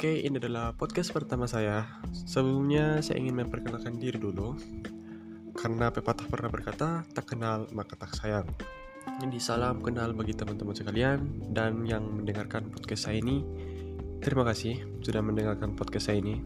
Oke, 0.00 0.16
ini 0.24 0.40
adalah 0.40 0.72
podcast 0.72 1.12
pertama 1.12 1.44
saya. 1.44 1.84
Sebelumnya 2.08 3.04
saya 3.04 3.20
ingin 3.20 3.36
memperkenalkan 3.44 4.00
diri 4.00 4.16
dulu. 4.16 4.56
Karena 5.52 5.92
pepatah 5.92 6.24
pernah 6.24 6.48
berkata, 6.48 7.04
tak 7.12 7.28
kenal 7.28 7.68
maka 7.76 8.00
tak 8.00 8.16
sayang. 8.16 8.48
Jadi 9.20 9.36
salam 9.36 9.84
kenal 9.84 10.16
bagi 10.16 10.32
teman-teman 10.32 10.72
sekalian 10.72 11.52
dan 11.52 11.84
yang 11.84 12.00
mendengarkan 12.00 12.72
podcast 12.72 13.12
saya 13.12 13.20
ini. 13.20 13.44
Terima 14.24 14.40
kasih 14.48 14.80
sudah 15.04 15.20
mendengarkan 15.20 15.76
podcast 15.76 16.08
saya 16.08 16.24
ini. 16.24 16.40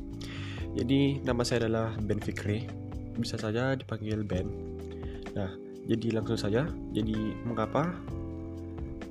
Jadi 0.74 1.22
nama 1.22 1.46
saya 1.46 1.70
adalah 1.70 1.94
Ben 2.02 2.18
Fikri. 2.18 2.66
Bisa 3.14 3.38
saja 3.38 3.78
dipanggil 3.78 4.26
Ben. 4.26 4.50
Nah, 5.38 5.54
jadi 5.86 6.10
langsung 6.10 6.42
saja. 6.42 6.66
Jadi 6.90 7.38
mengapa 7.46 7.94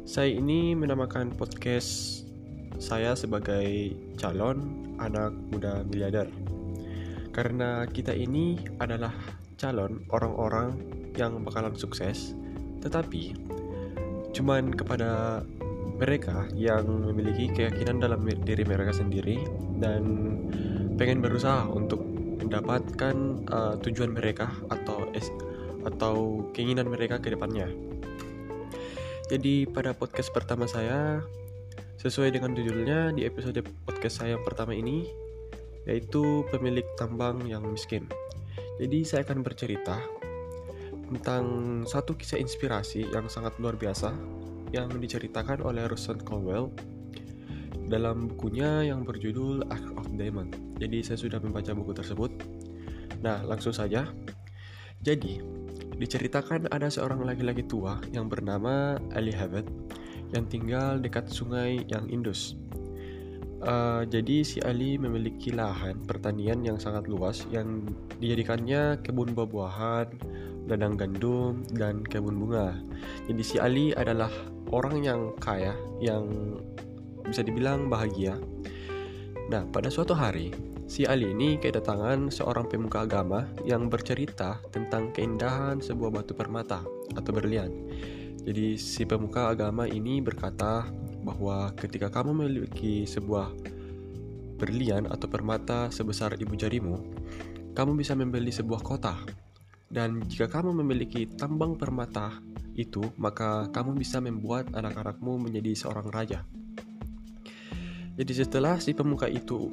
saya 0.03 0.35
ini 0.35 0.75
menamakan 0.75 1.31
podcast 1.31 2.22
saya 2.83 3.15
sebagai 3.15 3.95
calon 4.19 4.91
anak 4.99 5.31
muda 5.55 5.87
miliarder. 5.87 6.27
Karena 7.31 7.87
kita 7.87 8.11
ini 8.11 8.59
adalah 8.83 9.15
calon 9.55 10.03
orang-orang 10.11 10.75
yang 11.15 11.39
bakalan 11.47 11.71
sukses, 11.79 12.35
tetapi 12.83 13.39
cuman 14.35 14.75
kepada 14.75 15.41
mereka 15.95 16.43
yang 16.51 16.83
memiliki 17.07 17.47
keyakinan 17.55 18.03
dalam 18.03 18.27
diri 18.27 18.67
mereka 18.67 18.91
sendiri 18.91 19.39
dan 19.79 20.03
pengen 20.99 21.23
berusaha 21.23 21.63
untuk 21.71 22.03
mendapatkan 22.43 23.15
uh, 23.47 23.79
tujuan 23.79 24.11
mereka 24.11 24.51
atau 24.67 25.07
atau 25.87 26.15
keinginan 26.51 26.91
mereka 26.91 27.23
ke 27.23 27.31
depannya. 27.31 27.71
Jadi 29.31 29.63
pada 29.71 29.95
podcast 29.95 30.29
pertama 30.35 30.67
saya 30.67 31.23
Sesuai 32.03 32.35
dengan 32.35 32.51
judulnya 32.51 33.15
di 33.15 33.23
episode 33.23 33.63
podcast 33.87 34.19
saya 34.19 34.35
yang 34.35 34.43
pertama 34.43 34.75
ini, 34.75 35.07
yaitu 35.87 36.43
pemilik 36.51 36.83
tambang 36.99 37.39
yang 37.47 37.63
miskin. 37.63 38.11
Jadi 38.75 39.07
saya 39.07 39.23
akan 39.23 39.39
bercerita 39.39 40.03
tentang 41.07 41.45
satu 41.87 42.11
kisah 42.19 42.43
inspirasi 42.43 43.07
yang 43.07 43.31
sangat 43.31 43.55
luar 43.55 43.79
biasa 43.79 44.11
yang 44.75 44.91
diceritakan 44.91 45.63
oleh 45.63 45.87
Russell 45.87 46.19
Colwell 46.19 46.75
dalam 47.87 48.35
bukunya 48.35 48.83
yang 48.83 49.07
berjudul 49.07 49.63
Act 49.71 49.95
of 49.95 50.11
Diamond. 50.19 50.59
Jadi 50.83 51.07
saya 51.07 51.15
sudah 51.15 51.39
membaca 51.39 51.71
buku 51.71 51.95
tersebut. 51.95 52.35
Nah, 53.23 53.47
langsung 53.47 53.71
saja. 53.71 54.11
Jadi, 54.99 55.39
diceritakan 55.97 56.69
ada 56.73 56.89
seorang 56.89 57.23
laki-laki 57.23 57.63
tua 57.65 58.01
yang 58.13 58.27
bernama 58.27 58.97
Ali 59.13 59.33
Habib 59.33 59.67
yang 60.33 60.49
tinggal 60.49 60.97
dekat 60.97 61.29
sungai 61.29 61.85
yang 61.87 62.09
Indus. 62.09 62.57
Uh, 63.63 64.03
jadi 64.11 64.43
si 64.43 64.59
Ali 64.59 64.99
memiliki 64.99 65.55
lahan 65.55 66.03
pertanian 66.03 66.67
yang 66.67 66.75
sangat 66.75 67.07
luas 67.07 67.47
yang 67.47 67.87
dijadikannya 68.19 68.99
kebun 69.07 69.31
buah-buahan, 69.31 70.11
ladang 70.67 70.99
gandum, 70.99 71.63
dan 71.71 72.03
kebun 72.03 72.35
bunga. 72.35 72.75
Jadi 73.31 73.39
si 73.39 73.55
Ali 73.63 73.95
adalah 73.95 74.27
orang 74.67 75.07
yang 75.07 75.21
kaya, 75.39 75.71
yang 76.03 76.27
bisa 77.23 77.39
dibilang 77.39 77.87
bahagia. 77.87 78.35
Nah, 79.47 79.63
pada 79.71 79.87
suatu 79.87 80.11
hari, 80.11 80.51
si 80.85 81.07
Ali 81.07 81.31
ini 81.31 81.59
kedatangan 81.59 82.31
seorang 82.31 82.67
pemuka 82.67 83.03
agama 83.03 83.47
yang 83.63 83.87
bercerita 83.87 84.59
tentang 84.69 85.11
keindahan 85.15 85.79
sebuah 85.79 86.21
batu 86.21 86.35
permata 86.35 86.83
atau 87.15 87.31
berlian 87.31 87.71
jadi 88.43 88.75
si 88.75 89.07
pemuka 89.07 89.55
agama 89.55 89.87
ini 89.87 90.19
berkata 90.19 90.83
bahwa 91.23 91.71
ketika 91.79 92.11
kamu 92.11 92.43
memiliki 92.43 93.07
sebuah 93.07 93.55
berlian 94.59 95.07
atau 95.07 95.31
permata 95.31 95.87
sebesar 95.87 96.35
ibu 96.35 96.51
jarimu, 96.51 96.99
kamu 97.71 97.95
bisa 97.95 98.11
membeli 98.19 98.51
sebuah 98.51 98.83
kota. 98.83 99.15
Dan 99.87 100.27
jika 100.27 100.51
kamu 100.51 100.83
memiliki 100.83 101.23
tambang 101.39 101.79
permata 101.79 102.35
itu, 102.75 102.99
maka 103.15 103.71
kamu 103.71 103.95
bisa 103.95 104.19
membuat 104.19 104.67
anak-anakmu 104.75 105.47
menjadi 105.47 105.71
seorang 105.79 106.11
raja. 106.11 106.43
Jadi 108.19 108.33
setelah 108.35 108.75
si 108.83 108.91
pemuka 108.91 109.31
itu 109.31 109.71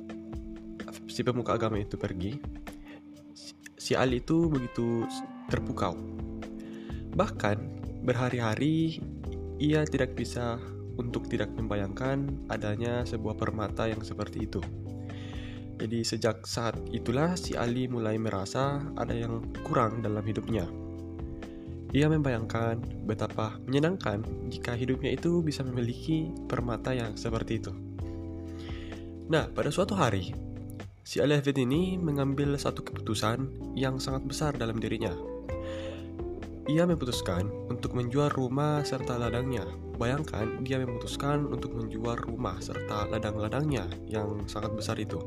si 1.21 1.27
pemuka 1.27 1.61
agama 1.61 1.77
itu 1.77 2.01
pergi, 2.01 2.41
si 3.77 3.93
Ali 3.93 4.25
itu 4.25 4.49
begitu 4.49 5.05
terpukau. 5.53 5.93
Bahkan 7.13 7.81
Berhari-hari 8.01 8.97
ia 9.61 9.85
tidak 9.85 10.17
bisa 10.17 10.57
untuk 10.97 11.29
tidak 11.29 11.53
membayangkan 11.53 12.49
adanya 12.49 13.05
sebuah 13.05 13.37
permata 13.37 13.93
yang 13.93 14.01
seperti 14.01 14.49
itu. 14.49 14.61
Jadi 15.77 16.01
sejak 16.01 16.49
saat 16.49 16.77
itulah 16.93 17.37
si 17.37 17.57
Ali 17.57 17.89
mulai 17.93 18.17
merasa 18.17 18.81
ada 18.97 19.13
yang 19.13 19.45
kurang 19.65 20.01
dalam 20.01 20.25
hidupnya. 20.25 20.65
Ia 21.93 22.09
membayangkan 22.09 23.05
betapa 23.05 23.61
menyenangkan 23.69 24.25
jika 24.49 24.73
hidupnya 24.73 25.13
itu 25.13 25.45
bisa 25.45 25.61
memiliki 25.61 26.33
permata 26.49 26.97
yang 26.97 27.21
seperti 27.21 27.61
itu. 27.61 27.73
Nah, 29.29 29.45
pada 29.53 29.69
suatu 29.69 29.93
hari, 29.93 30.33
si 31.03 31.19
Hafid 31.21 31.57
ini 31.59 31.97
mengambil 31.97 32.57
satu 32.61 32.85
keputusan 32.85 33.73
yang 33.77 33.97
sangat 33.97 34.25
besar 34.29 34.53
dalam 34.57 34.77
dirinya, 34.77 35.13
ia 36.71 36.87
memutuskan 36.87 37.51
untuk 37.67 37.99
menjual 37.99 38.31
rumah 38.31 38.87
serta 38.87 39.19
ladangnya. 39.19 39.67
Bayangkan, 39.99 40.63
dia 40.63 40.79
memutuskan 40.79 41.51
untuk 41.51 41.75
menjual 41.75 42.15
rumah 42.25 42.57
serta 42.63 43.11
ladang-ladangnya 43.11 43.91
yang 44.07 44.47
sangat 44.47 44.73
besar 44.79 44.97
itu. 44.97 45.19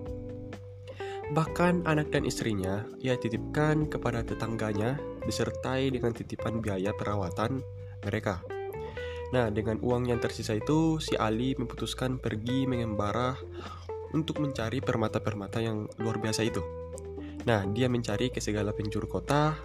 Bahkan 1.36 1.84
anak 1.84 2.16
dan 2.16 2.24
istrinya 2.24 2.88
ia 3.04 3.20
titipkan 3.20 3.92
kepada 3.92 4.24
tetangganya 4.24 4.96
disertai 5.28 5.92
dengan 5.92 6.16
titipan 6.16 6.64
biaya 6.64 6.96
perawatan 6.96 7.60
mereka. 8.08 8.40
Nah, 9.34 9.50
dengan 9.50 9.82
uang 9.82 10.14
yang 10.14 10.22
tersisa 10.22 10.54
itu, 10.54 11.02
si 11.02 11.18
Ali 11.18 11.58
memutuskan 11.58 12.22
pergi 12.22 12.70
mengembara 12.70 13.34
untuk 14.14 14.40
mencari 14.40 14.80
permata-permata 14.80 15.60
yang 15.60 15.90
luar 16.00 16.22
biasa 16.22 16.46
itu. 16.46 16.62
Nah, 17.44 17.68
dia 17.76 17.92
mencari 17.92 18.32
ke 18.32 18.40
segala 18.40 18.72
penjuru 18.72 19.10
kota, 19.10 19.58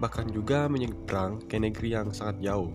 bahkan 0.00 0.24
juga 0.30 0.70
menyeberang 0.70 1.44
ke 1.44 1.60
negeri 1.60 1.92
yang 1.92 2.08
sangat 2.14 2.40
jauh. 2.40 2.72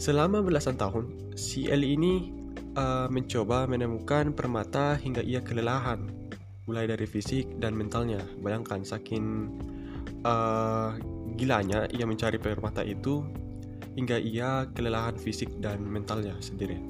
Selama 0.00 0.42
belasan 0.42 0.74
tahun, 0.74 1.36
si 1.38 1.70
Eli 1.70 1.94
ini 1.94 2.34
uh, 2.74 3.06
mencoba 3.06 3.70
menemukan 3.70 4.34
permata 4.34 4.98
hingga 4.98 5.22
ia 5.22 5.38
kelelahan, 5.38 6.10
mulai 6.66 6.90
dari 6.90 7.06
fisik 7.06 7.46
dan 7.62 7.78
mentalnya. 7.78 8.18
Bayangkan 8.42 8.82
saking 8.82 9.54
uh, 10.26 10.98
gilanya 11.38 11.86
ia 11.94 12.02
mencari 12.02 12.42
permata 12.42 12.82
itu 12.82 13.22
hingga 13.94 14.18
ia 14.18 14.66
kelelahan 14.72 15.14
fisik 15.20 15.52
dan 15.62 15.84
mentalnya 15.84 16.34
sendiri. 16.42 16.80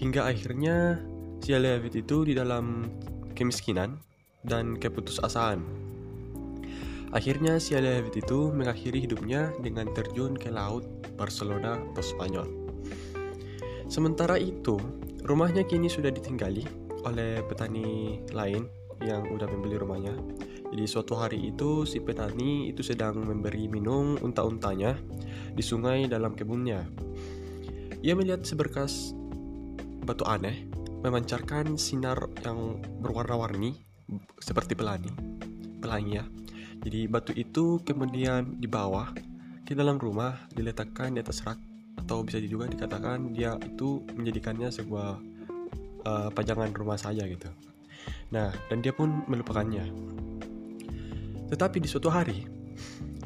Hingga 0.00 0.24
akhirnya 0.24 1.02
si 1.44 1.52
David 1.52 1.92
itu 1.92 2.24
di 2.24 2.32
dalam 2.32 2.88
kemiskinan 3.36 4.00
dan 4.48 4.80
keputusasaan 4.80 5.60
Akhirnya 7.14 7.62
si 7.62 7.78
David 7.78 8.26
itu 8.26 8.50
mengakhiri 8.50 9.06
hidupnya 9.06 9.54
dengan 9.62 9.86
terjun 9.94 10.34
ke 10.34 10.50
laut 10.50 10.82
Barcelona 11.14 11.78
atau 11.94 12.02
Spanyol. 12.02 12.48
Sementara 13.86 14.34
itu, 14.34 14.82
rumahnya 15.22 15.62
kini 15.62 15.86
sudah 15.86 16.10
ditinggali 16.10 16.66
oleh 17.06 17.38
petani 17.46 18.18
lain 18.34 18.66
yang 18.98 19.30
udah 19.30 19.46
membeli 19.46 19.78
rumahnya. 19.78 20.10
Jadi 20.74 20.84
suatu 20.90 21.14
hari 21.14 21.54
itu 21.54 21.86
si 21.86 22.02
petani 22.02 22.74
itu 22.74 22.82
sedang 22.82 23.22
memberi 23.22 23.70
minum 23.70 24.18
unta-untanya 24.18 24.98
di 25.54 25.62
sungai 25.62 26.10
dalam 26.10 26.34
kebunnya. 26.34 26.82
Ia 28.02 28.18
melihat 28.18 28.42
seberkas 28.42 29.14
batu 30.02 30.26
aneh 30.26 30.73
memancarkan 31.04 31.76
sinar 31.76 32.32
yang 32.42 32.80
berwarna-warni 33.04 33.76
seperti 34.40 34.72
pelangi. 34.72 35.12
Pelangi 35.84 36.12
ya 36.16 36.24
jadi 36.84 37.08
batu 37.08 37.32
itu 37.32 37.80
kemudian 37.80 38.60
dibawa 38.60 39.08
ke 39.64 39.72
dalam 39.72 39.96
rumah, 39.96 40.36
diletakkan 40.52 41.16
di 41.16 41.24
atas 41.24 41.40
rak 41.40 41.56
atau 41.96 42.20
bisa 42.20 42.36
juga 42.44 42.68
dikatakan 42.68 43.32
dia 43.32 43.56
itu 43.64 44.04
menjadikannya 44.12 44.68
sebuah 44.68 45.16
uh, 46.04 46.28
pajangan 46.36 46.76
rumah 46.76 47.00
saja 47.00 47.24
gitu. 47.24 47.48
Nah, 48.36 48.52
dan 48.68 48.84
dia 48.84 48.92
pun 48.92 49.24
melupakannya. 49.24 49.88
Tetapi 51.48 51.80
di 51.80 51.88
suatu 51.88 52.12
hari, 52.12 52.44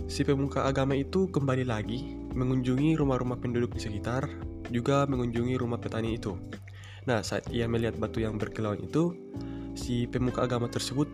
si 0.07 0.23
pemuka 0.23 0.63
agama 0.63 0.95
itu 0.95 1.27
kembali 1.27 1.67
lagi 1.67 2.15
mengunjungi 2.39 2.95
rumah-rumah 2.95 3.43
penduduk 3.43 3.75
di 3.75 3.83
sekitar, 3.83 4.31
juga 4.71 5.03
mengunjungi 5.11 5.59
rumah 5.59 5.83
petani 5.83 6.15
itu. 6.15 6.39
Nah, 7.09 7.25
saat 7.25 7.49
ia 7.49 7.65
melihat 7.65 7.97
batu 7.97 8.21
yang 8.21 8.37
berkilauan 8.37 8.85
itu, 8.85 9.17
si 9.73 10.05
pemuka 10.05 10.45
agama 10.45 10.69
tersebut 10.69 11.09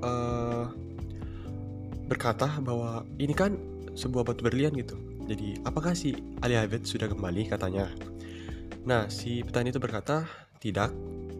uh, 0.00 0.72
berkata 2.08 2.48
bahwa 2.64 3.04
ini 3.20 3.36
kan 3.36 3.60
sebuah 3.92 4.24
batu 4.24 4.40
berlian 4.40 4.72
gitu. 4.72 4.96
Jadi, 5.28 5.60
apakah 5.68 5.92
si 5.92 6.16
Ali 6.40 6.56
Habib 6.56 6.88
sudah 6.88 7.12
kembali 7.12 7.52
katanya? 7.52 7.92
Nah, 8.88 9.12
si 9.12 9.44
petani 9.44 9.68
itu 9.68 9.80
berkata, 9.80 10.24
tidak. 10.64 10.88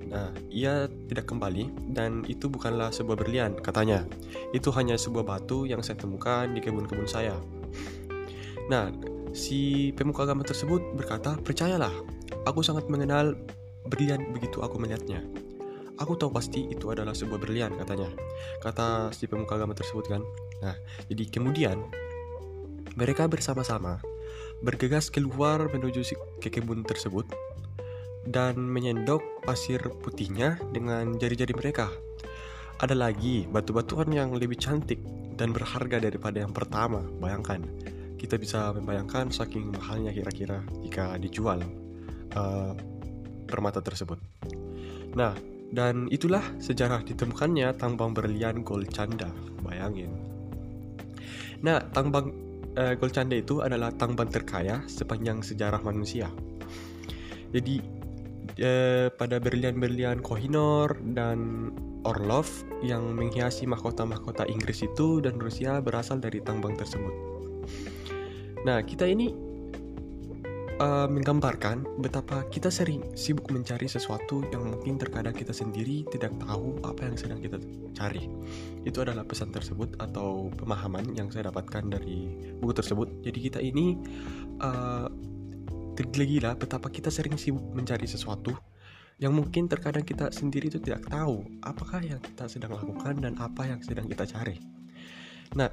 Nah, 0.05 0.29
ia 0.53 0.85
tidak 1.09 1.25
kembali 1.25 1.97
dan 1.97 2.29
itu 2.29 2.53
bukanlah 2.53 2.93
sebuah 2.93 3.17
berlian, 3.17 3.57
katanya. 3.57 4.05
Itu 4.53 4.69
hanya 4.77 5.01
sebuah 5.01 5.25
batu 5.25 5.65
yang 5.65 5.81
saya 5.81 5.97
temukan 5.97 6.45
di 6.53 6.61
kebun-kebun 6.61 7.09
saya. 7.09 7.41
Nah, 8.69 8.93
si 9.33 9.93
pemuka 9.97 10.29
agama 10.29 10.45
tersebut 10.45 10.93
berkata, 10.93 11.37
"Percayalah, 11.41 11.93
aku 12.45 12.61
sangat 12.65 12.89
mengenal 12.89 13.37
berlian 13.89 14.33
begitu 14.35 14.61
aku 14.65 14.81
melihatnya." 14.81 15.25
Aku 16.03 16.19
tahu 16.19 16.35
pasti 16.35 16.67
itu 16.75 16.91
adalah 16.91 17.15
sebuah 17.15 17.39
berlian 17.39 17.71
katanya. 17.79 18.11
Kata 18.59 19.15
si 19.15 19.31
pemuka 19.31 19.55
agama 19.55 19.79
tersebut 19.79 20.11
kan. 20.11 20.23
Nah, 20.59 20.75
jadi 21.07 21.31
kemudian 21.31 21.79
mereka 22.99 23.31
bersama-sama 23.31 24.03
bergegas 24.59 25.07
keluar 25.07 25.71
menuju 25.71 26.03
ke 26.43 26.51
kebun 26.51 26.83
tersebut 26.83 27.31
dan 28.27 28.57
menyendok 28.59 29.23
pasir 29.45 29.79
putihnya 30.03 30.59
dengan 30.75 31.15
jari-jari 31.15 31.55
mereka. 31.55 31.93
Ada 32.83 32.97
lagi 32.99 33.47
batu-batuan 33.47 34.11
yang 34.11 34.35
lebih 34.35 34.59
cantik 34.59 34.99
dan 35.39 35.55
berharga 35.55 36.03
daripada 36.03 36.43
yang 36.43 36.51
pertama. 36.51 37.07
Bayangkan, 37.23 37.63
kita 38.19 38.35
bisa 38.35 38.75
membayangkan 38.75 39.31
saking 39.31 39.71
mahalnya 39.79 40.11
kira-kira 40.11 40.65
jika 40.83 41.15
dijual 41.23 41.63
uh, 42.35 42.73
permata 43.47 43.81
tersebut. 43.81 44.19
Nah, 45.15 45.35
dan 45.75 46.07
itulah 46.11 46.43
sejarah 46.63 47.03
ditemukannya 47.03 47.75
tambang 47.79 48.15
berlian 48.15 48.63
Golcanda. 48.63 49.31
Bayangin. 49.63 50.13
Nah, 51.65 51.81
tambang 51.91 52.31
uh, 52.77 52.95
Golcanda 52.99 53.39
itu 53.39 53.65
adalah 53.65 53.91
tambang 53.95 54.29
terkaya 54.29 54.83
sepanjang 54.87 55.41
sejarah 55.41 55.81
manusia. 55.81 56.29
Jadi 57.55 57.79
eh, 58.59 59.07
pada 59.15 59.39
berlian-berlian 59.39 60.19
Kohinoor 60.19 60.99
dan 61.15 61.71
Orlov 62.03 62.51
yang 62.85 63.17
menghiasi 63.17 63.65
mahkota-mahkota 63.65 64.45
Inggris 64.51 64.85
itu 64.85 65.23
dan 65.23 65.39
Rusia 65.39 65.79
berasal 65.79 66.21
dari 66.21 66.43
tambang 66.45 66.77
tersebut. 66.77 67.15
Nah, 68.67 68.83
kita 68.85 69.09
ini 69.09 69.33
uh, 70.83 71.07
menggambarkan 71.07 71.87
betapa 72.03 72.47
kita 72.51 72.71
sering 72.73 73.03
sibuk 73.15 73.51
mencari 73.51 73.87
sesuatu 73.87 74.43
yang 74.51 74.67
mungkin 74.67 74.99
terkadang 74.99 75.35
kita 75.35 75.55
sendiri 75.55 76.03
tidak 76.11 76.35
tahu 76.43 76.79
apa 76.83 77.07
yang 77.07 77.17
sedang 77.19 77.39
kita 77.39 77.61
cari. 77.95 78.27
Itu 78.83 79.05
adalah 79.05 79.23
pesan 79.23 79.55
tersebut 79.55 79.99
atau 80.03 80.51
pemahaman 80.55 81.15
yang 81.15 81.31
saya 81.31 81.51
dapatkan 81.51 81.95
dari 81.95 82.31
buku 82.59 82.73
tersebut. 82.75 83.09
Jadi 83.23 83.39
kita 83.39 83.61
ini 83.63 83.99
uh, 84.63 85.07
tergila-gila 85.95 86.59
betapa 86.59 86.91
kita 86.91 87.11
sering 87.11 87.39
sibuk 87.39 87.63
mencari 87.71 88.07
sesuatu 88.11 88.55
yang 89.23 89.31
mungkin 89.31 89.71
terkadang 89.71 90.03
kita 90.03 90.35
sendiri 90.35 90.67
itu 90.67 90.83
tidak 90.83 91.07
tahu 91.07 91.47
apakah 91.63 92.03
yang 92.03 92.19
kita 92.19 92.51
sedang 92.51 92.75
lakukan 92.75 93.23
dan 93.23 93.39
apa 93.39 93.63
yang 93.63 93.79
sedang 93.79 94.11
kita 94.11 94.27
cari. 94.27 94.59
Nah, 95.55 95.71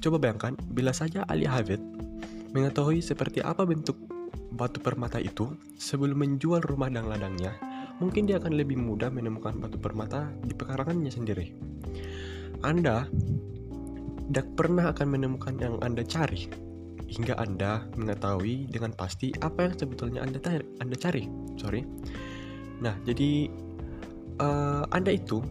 coba 0.00 0.16
bayangkan 0.16 0.56
bila 0.72 0.96
saja 0.96 1.28
Ali 1.28 1.44
Hafid 1.44 1.80
mengetahui 2.56 3.04
seperti 3.04 3.44
apa 3.44 3.68
bentuk 3.68 4.00
batu 4.50 4.82
permata 4.82 5.22
itu 5.22 5.54
sebelum 5.78 6.20
menjual 6.20 6.62
rumah 6.66 6.90
dan 6.90 7.06
ladangnya, 7.06 7.54
mungkin 8.02 8.26
dia 8.26 8.42
akan 8.42 8.58
lebih 8.58 8.76
mudah 8.76 9.08
menemukan 9.08 9.56
batu 9.58 9.78
permata 9.78 10.30
di 10.42 10.52
pekarangannya 10.52 11.12
sendiri. 11.12 11.54
Anda 12.60 13.08
tidak 14.30 14.46
pernah 14.54 14.92
akan 14.94 15.06
menemukan 15.10 15.54
yang 15.58 15.78
Anda 15.82 16.06
cari 16.06 16.46
hingga 17.10 17.34
Anda 17.42 17.82
mengetahui 17.98 18.70
dengan 18.70 18.94
pasti 18.94 19.34
apa 19.42 19.66
yang 19.66 19.74
sebetulnya 19.74 20.20
Anda, 20.22 20.38
anda 20.78 20.96
cari. 20.98 21.26
Sorry. 21.58 21.82
Nah, 22.80 22.94
jadi 23.02 23.50
uh, 24.38 24.86
Anda 24.94 25.18
itu 25.18 25.42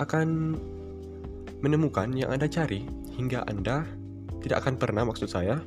akan 0.00 0.56
menemukan 1.60 2.16
yang 2.16 2.32
Anda 2.32 2.48
cari 2.48 2.88
hingga 3.14 3.44
Anda 3.44 3.84
tidak 4.40 4.64
akan 4.64 4.80
pernah 4.80 5.04
maksud 5.04 5.28
saya 5.28 5.60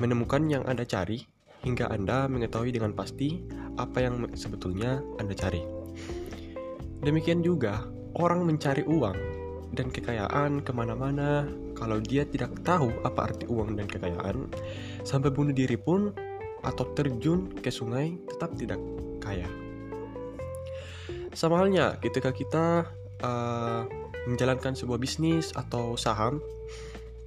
menemukan 0.00 0.48
yang 0.48 0.64
Anda 0.64 0.88
cari 0.88 1.20
hingga 1.64 1.92
Anda 1.92 2.26
mengetahui 2.26 2.72
dengan 2.72 2.96
pasti 2.96 3.44
apa 3.76 4.00
yang 4.04 4.28
sebetulnya 4.36 5.00
Anda 5.20 5.34
cari. 5.36 5.62
Demikian 7.00 7.40
juga, 7.40 7.88
orang 8.16 8.44
mencari 8.44 8.84
uang 8.84 9.18
dan 9.72 9.88
kekayaan 9.88 10.60
ke 10.66 10.72
mana-mana 10.74 11.46
kalau 11.78 11.96
dia 12.02 12.26
tidak 12.28 12.60
tahu 12.60 12.92
apa 13.06 13.32
arti 13.32 13.48
uang 13.48 13.78
dan 13.78 13.88
kekayaan, 13.88 14.52
sampai 15.06 15.32
bunuh 15.32 15.56
diri 15.56 15.80
pun 15.80 16.12
atau 16.60 16.84
terjun 16.92 17.48
ke 17.56 17.72
sungai 17.72 18.20
tetap 18.28 18.52
tidak 18.60 18.80
kaya. 19.22 19.48
Sama 21.32 21.62
halnya 21.62 21.96
ketika 22.04 22.34
kita 22.36 22.90
uh, 23.24 23.88
menjalankan 24.28 24.76
sebuah 24.76 25.00
bisnis 25.00 25.56
atau 25.56 25.96
saham, 25.96 26.44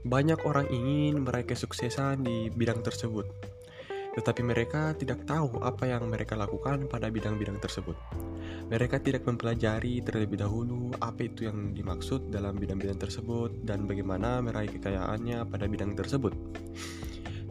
banyak 0.05 0.37
orang 0.45 0.67
ingin 0.69 1.23
meraih 1.23 1.47
kesuksesan 1.47 2.21
di 2.21 2.51
bidang 2.53 2.83
tersebut, 2.83 3.25
tetapi 4.13 4.45
mereka 4.45 4.93
tidak 4.93 5.25
tahu 5.25 5.57
apa 5.65 5.89
yang 5.89 6.05
mereka 6.05 6.37
lakukan 6.37 6.85
pada 6.85 7.09
bidang-bidang 7.09 7.57
tersebut. 7.57 7.97
Mereka 8.69 9.01
tidak 9.01 9.25
mempelajari 9.25 10.05
terlebih 10.05 10.37
dahulu 10.41 10.93
apa 11.01 11.25
itu 11.25 11.49
yang 11.49 11.73
dimaksud 11.73 12.29
dalam 12.29 12.57
bidang-bidang 12.57 13.01
tersebut 13.01 13.65
dan 13.65 13.89
bagaimana 13.89 14.39
meraih 14.45 14.69
kekayaannya 14.69 15.49
pada 15.49 15.65
bidang 15.65 15.97
tersebut. 15.97 16.33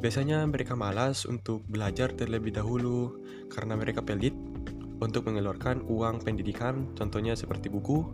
Biasanya 0.02 0.42
mereka 0.50 0.74
malas 0.74 1.26
untuk 1.26 1.62
belajar 1.66 2.10
terlebih 2.14 2.54
dahulu 2.54 3.22
karena 3.50 3.78
mereka 3.78 4.02
pelit 4.02 4.34
untuk 5.02 5.26
mengeluarkan 5.26 5.82
uang 5.90 6.22
pendidikan, 6.22 6.90
contohnya 6.94 7.34
seperti 7.34 7.66
buku, 7.66 8.06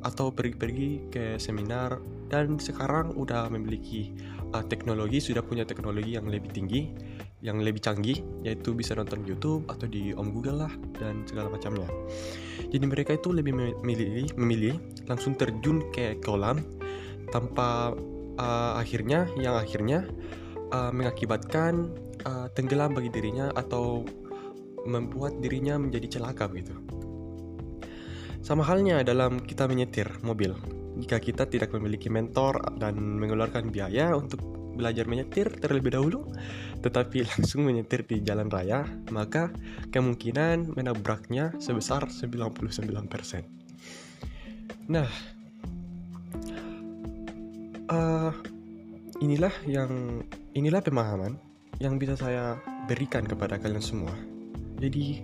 atau 0.00 0.32
pergi-pergi 0.32 1.10
ke 1.12 1.24
seminar, 1.36 1.98
dan 2.30 2.56
sekarang 2.56 3.12
udah 3.18 3.50
memiliki 3.50 4.14
uh, 4.54 4.62
teknologi, 4.64 5.18
sudah 5.18 5.42
punya 5.42 5.66
teknologi 5.66 6.14
yang 6.14 6.30
lebih 6.30 6.54
tinggi, 6.54 6.94
yang 7.40 7.60
lebih 7.64 7.80
canggih 7.80 8.20
yaitu 8.44 8.76
bisa 8.76 8.92
nonton 8.92 9.24
YouTube 9.24 9.64
atau 9.72 9.88
di 9.88 10.12
Om 10.12 10.28
Google 10.32 10.68
lah 10.68 10.72
dan 11.00 11.24
segala 11.24 11.48
macamnya. 11.48 11.88
Jadi 12.68 12.84
mereka 12.84 13.16
itu 13.16 13.32
lebih 13.32 13.56
memilih 13.80 14.28
memilih 14.36 14.74
langsung 15.08 15.32
terjun 15.34 15.88
ke 15.90 16.20
kolam 16.20 16.60
tanpa 17.32 17.96
uh, 18.36 18.72
akhirnya 18.76 19.24
yang 19.40 19.56
akhirnya 19.56 20.04
uh, 20.70 20.92
mengakibatkan 20.92 21.88
uh, 22.28 22.46
tenggelam 22.52 22.92
bagi 22.92 23.08
dirinya 23.08 23.48
atau 23.56 24.04
membuat 24.84 25.40
dirinya 25.40 25.80
menjadi 25.80 26.20
celaka 26.20 26.48
begitu. 26.48 26.76
Sama 28.40 28.64
halnya 28.64 29.04
dalam 29.04 29.40
kita 29.44 29.68
menyetir 29.68 30.08
mobil. 30.24 30.56
Jika 31.00 31.20
kita 31.20 31.48
tidak 31.48 31.72
memiliki 31.72 32.12
mentor 32.12 32.76
dan 32.76 32.96
mengeluarkan 32.96 33.72
biaya 33.72 34.12
untuk 34.16 34.59
belajar 34.80 35.04
menyetir 35.04 35.52
terlebih 35.60 35.92
dahulu, 35.92 36.32
tetapi 36.80 37.22
langsung 37.36 37.68
menyetir 37.68 38.08
di 38.08 38.24
jalan 38.24 38.48
raya, 38.48 38.88
maka 39.12 39.52
kemungkinan 39.92 40.72
menabraknya 40.72 41.52
sebesar 41.60 42.08
99%. 42.08 42.80
Nah, 44.90 45.06
uh, 47.92 48.32
inilah 49.20 49.54
yang 49.68 50.24
inilah 50.56 50.80
pemahaman 50.82 51.36
yang 51.78 52.00
bisa 52.00 52.16
saya 52.16 52.56
berikan 52.88 53.22
kepada 53.22 53.60
kalian 53.60 53.84
semua. 53.84 54.12
Jadi, 54.80 55.20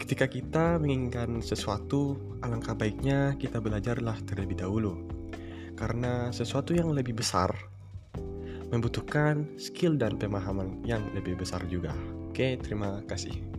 ketika 0.00 0.26
kita 0.26 0.80
menginginkan 0.80 1.44
sesuatu, 1.44 2.16
alangkah 2.40 2.74
baiknya 2.74 3.36
kita 3.36 3.60
belajarlah 3.60 4.16
terlebih 4.24 4.60
dahulu. 4.64 5.04
Karena 5.76 6.32
sesuatu 6.32 6.72
yang 6.72 6.88
lebih 6.90 7.20
besar 7.20 7.52
membutuhkan 8.70 9.46
skill 9.56 9.94
dan 9.94 10.18
pemahaman 10.18 10.82
yang 10.82 11.02
lebih 11.14 11.38
besar 11.38 11.62
juga. 11.70 11.94
Oke, 12.30 12.58
terima 12.60 13.00
kasih. 13.08 13.55